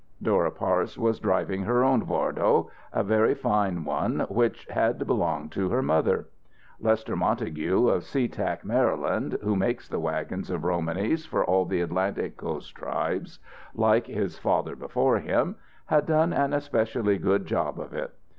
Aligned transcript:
Dora 0.19 0.49
Parse 0.49 0.97
was 0.97 1.19
driving 1.19 1.61
her 1.61 1.83
own 1.83 2.07
wardo, 2.07 2.71
a 2.91 3.03
very 3.03 3.35
fine 3.35 3.83
one 3.85 4.21
which 4.31 4.65
had 4.71 5.05
belonged 5.05 5.51
to 5.51 5.69
her 5.69 5.83
mother. 5.83 6.25
Lester 6.79 7.15
Montague, 7.15 7.87
of 7.87 8.03
Sea 8.03 8.27
Tack, 8.27 8.65
Maryland, 8.65 9.37
who 9.43 9.55
makes 9.55 9.87
the 9.87 9.99
wagons 9.99 10.49
of 10.49 10.63
Romanys 10.63 11.27
for 11.27 11.45
all 11.45 11.65
the 11.65 11.81
Atlantic 11.81 12.35
coast 12.35 12.73
tribes, 12.73 13.37
like 13.75 14.07
his 14.07 14.39
father 14.39 14.75
before 14.75 15.19
him, 15.19 15.55
had 15.85 16.07
done 16.07 16.33
an 16.33 16.51
especially 16.53 17.19
good 17.19 17.45
job 17.45 17.79
of 17.79 17.93
it. 17.93 18.11